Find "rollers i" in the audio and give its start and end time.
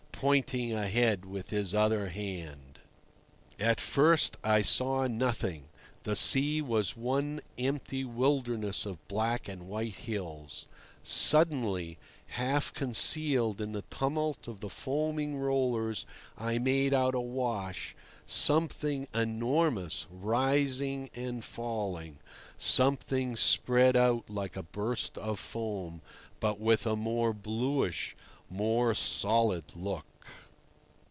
15.39-16.59